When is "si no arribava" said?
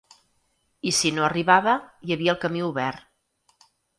0.99-1.75